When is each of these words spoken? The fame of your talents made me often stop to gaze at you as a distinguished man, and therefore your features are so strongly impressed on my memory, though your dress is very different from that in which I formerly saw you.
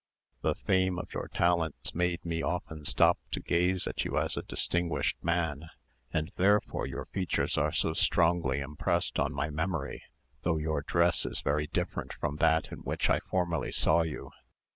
The 0.41 0.55
fame 0.55 0.97
of 0.97 1.13
your 1.13 1.27
talents 1.27 1.93
made 1.93 2.25
me 2.25 2.41
often 2.41 2.85
stop 2.85 3.19
to 3.33 3.39
gaze 3.39 3.85
at 3.85 4.03
you 4.03 4.17
as 4.17 4.35
a 4.35 4.41
distinguished 4.41 5.23
man, 5.23 5.69
and 6.11 6.31
therefore 6.37 6.87
your 6.87 7.05
features 7.05 7.55
are 7.55 7.71
so 7.71 7.93
strongly 7.93 8.61
impressed 8.61 9.19
on 9.19 9.31
my 9.31 9.51
memory, 9.51 10.01
though 10.41 10.57
your 10.57 10.81
dress 10.81 11.23
is 11.27 11.41
very 11.41 11.67
different 11.67 12.13
from 12.13 12.37
that 12.37 12.71
in 12.71 12.79
which 12.79 13.11
I 13.11 13.19
formerly 13.19 13.71
saw 13.71 14.01
you. 14.01 14.31